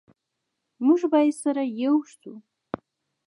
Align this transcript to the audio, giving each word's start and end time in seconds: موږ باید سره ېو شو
موږ 0.85 1.01
باید 1.13 1.35
سره 1.43 1.63
ېو 1.81 1.93
شو 2.17 2.33